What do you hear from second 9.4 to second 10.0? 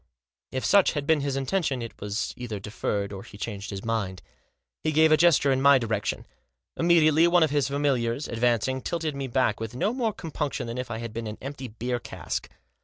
with no